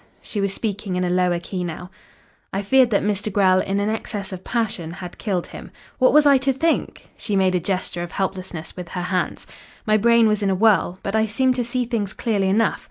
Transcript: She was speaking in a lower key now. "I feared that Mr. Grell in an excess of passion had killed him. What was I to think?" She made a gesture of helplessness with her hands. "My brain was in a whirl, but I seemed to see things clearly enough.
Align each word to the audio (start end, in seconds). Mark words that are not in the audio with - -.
She 0.23 0.41
was 0.41 0.51
speaking 0.51 0.95
in 0.95 1.03
a 1.03 1.11
lower 1.11 1.37
key 1.39 1.63
now. 1.63 1.91
"I 2.51 2.63
feared 2.63 2.89
that 2.89 3.03
Mr. 3.03 3.31
Grell 3.31 3.59
in 3.59 3.79
an 3.79 3.87
excess 3.87 4.31
of 4.33 4.43
passion 4.43 4.93
had 4.93 5.19
killed 5.19 5.45
him. 5.45 5.69
What 5.99 6.11
was 6.11 6.25
I 6.25 6.39
to 6.39 6.51
think?" 6.51 7.11
She 7.17 7.35
made 7.35 7.53
a 7.53 7.59
gesture 7.59 8.01
of 8.01 8.13
helplessness 8.13 8.75
with 8.75 8.89
her 8.97 9.03
hands. 9.13 9.45
"My 9.85 9.97
brain 9.97 10.27
was 10.27 10.41
in 10.41 10.49
a 10.49 10.55
whirl, 10.55 10.97
but 11.03 11.15
I 11.15 11.27
seemed 11.27 11.53
to 11.57 11.63
see 11.63 11.85
things 11.85 12.13
clearly 12.13 12.49
enough. 12.49 12.79